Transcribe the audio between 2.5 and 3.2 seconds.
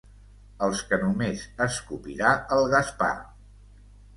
el Gaspar.